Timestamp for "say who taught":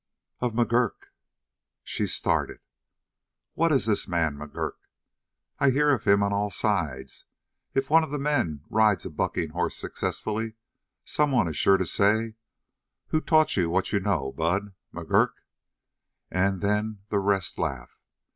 11.85-13.55